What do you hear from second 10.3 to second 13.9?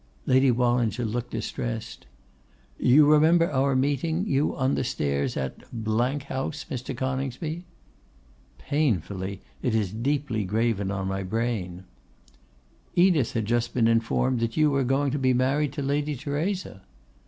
graven on my brain.' 'Edith had just been